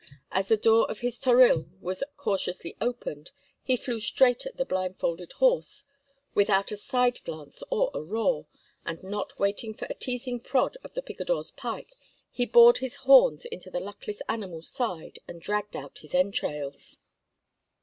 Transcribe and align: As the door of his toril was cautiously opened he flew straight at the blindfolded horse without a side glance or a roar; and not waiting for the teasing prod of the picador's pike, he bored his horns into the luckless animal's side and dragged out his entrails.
As 0.31 0.47
the 0.47 0.57
door 0.57 0.89
of 0.89 1.01
his 1.01 1.21
toril 1.21 1.67
was 1.79 2.03
cautiously 2.17 2.75
opened 2.81 3.29
he 3.61 3.77
flew 3.77 3.99
straight 3.99 4.47
at 4.47 4.57
the 4.57 4.65
blindfolded 4.65 5.33
horse 5.33 5.85
without 6.33 6.71
a 6.71 6.75
side 6.75 7.23
glance 7.23 7.61
or 7.69 7.91
a 7.93 8.01
roar; 8.01 8.47
and 8.83 9.03
not 9.03 9.37
waiting 9.37 9.75
for 9.75 9.87
the 9.87 9.93
teasing 9.93 10.39
prod 10.39 10.75
of 10.83 10.95
the 10.95 11.03
picador's 11.03 11.51
pike, 11.51 11.93
he 12.31 12.47
bored 12.47 12.79
his 12.79 12.95
horns 13.05 13.45
into 13.45 13.69
the 13.69 13.79
luckless 13.79 14.23
animal's 14.27 14.69
side 14.69 15.19
and 15.27 15.39
dragged 15.39 15.75
out 15.75 15.99
his 15.99 16.15
entrails. 16.15 16.97